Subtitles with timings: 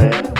[0.00, 0.39] man.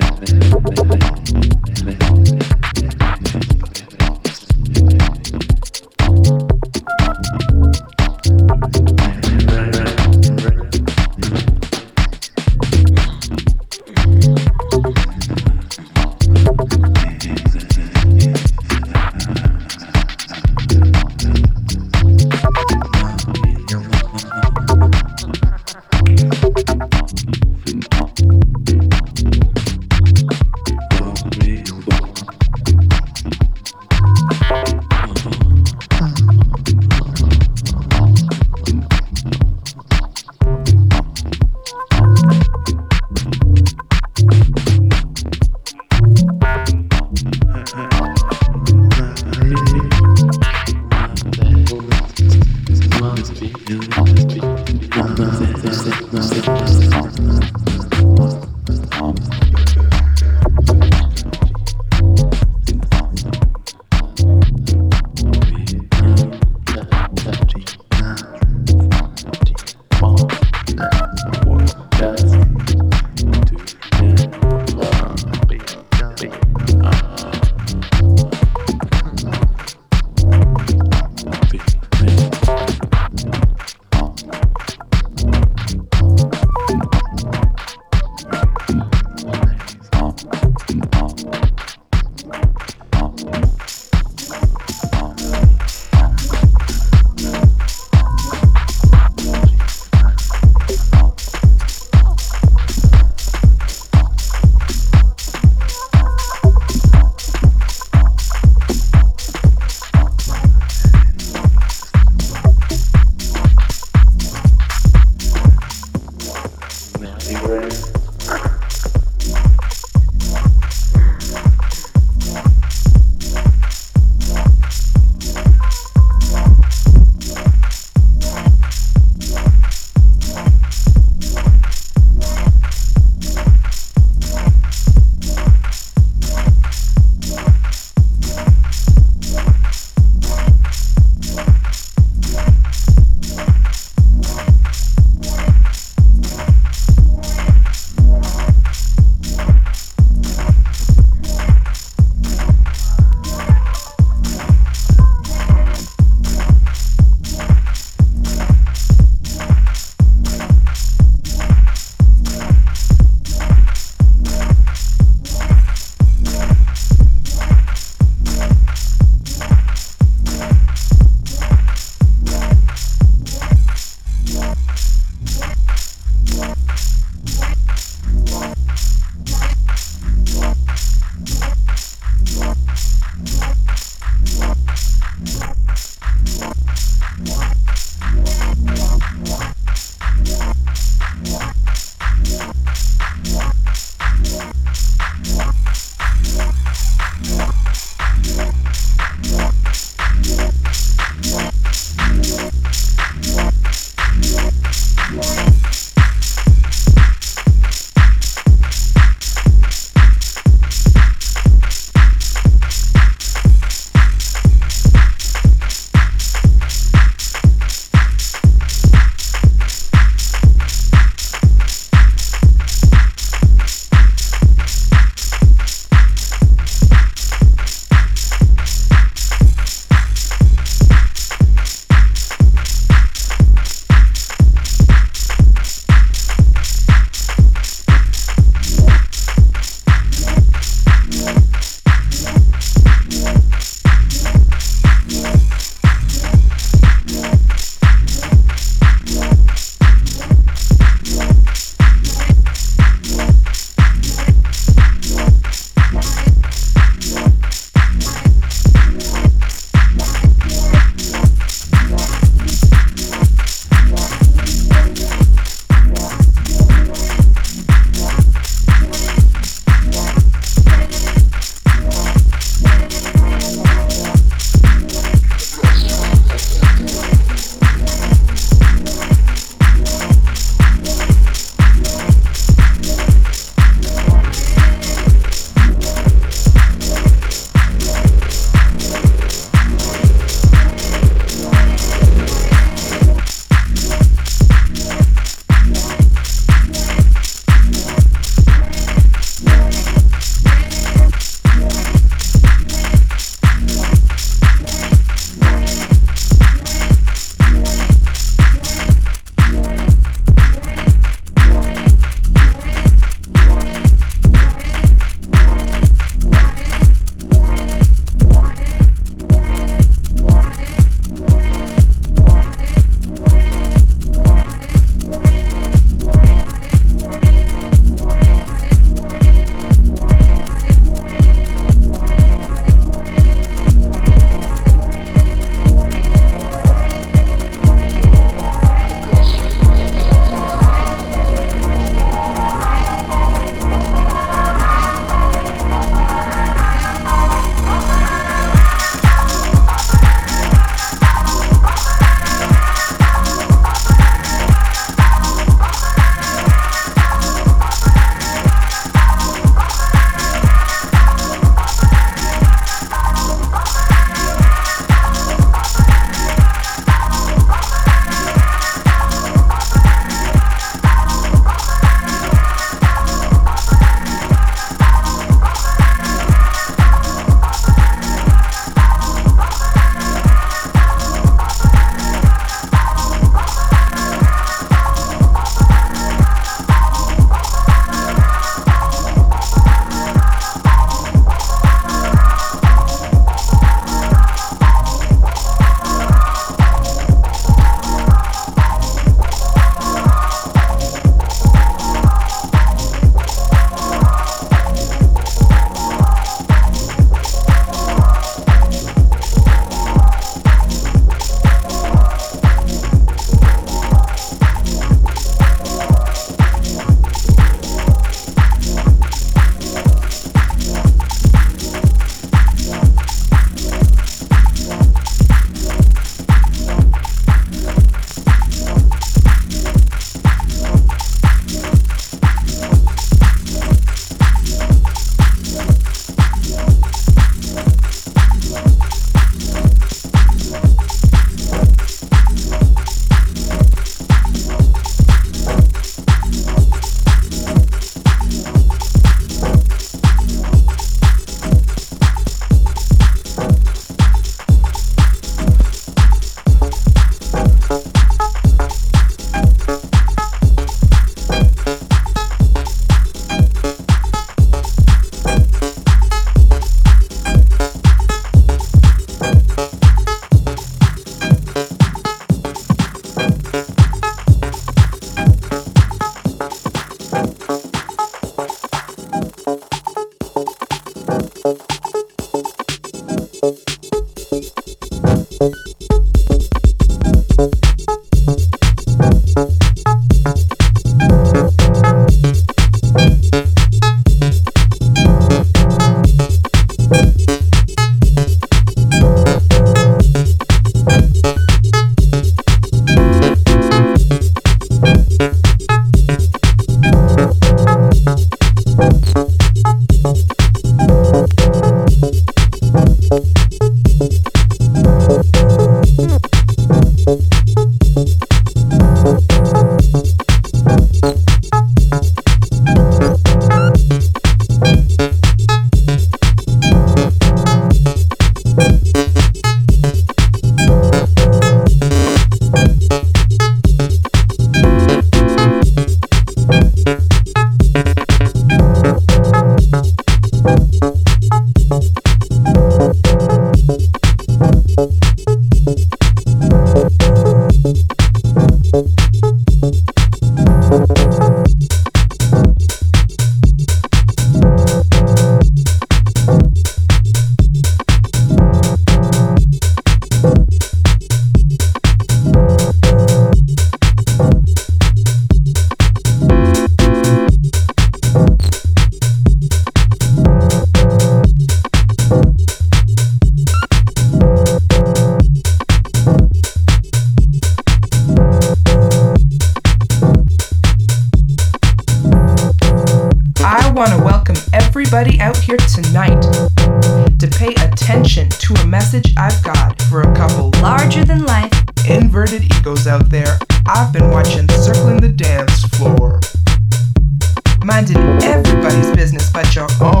[597.71, 600.00] minding everybody's business but your own.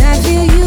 [0.00, 0.57] I feel you